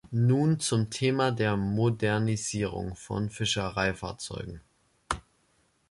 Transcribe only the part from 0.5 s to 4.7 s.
zum Thema der Modernisierung von Fischereifahrzeugen.